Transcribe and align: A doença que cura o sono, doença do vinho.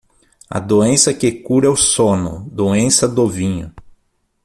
A 0.49 0.59
doença 0.59 1.13
que 1.13 1.31
cura 1.31 1.69
o 1.69 1.75
sono, 1.75 2.49
doença 2.51 3.07
do 3.07 3.29
vinho. 3.29 3.71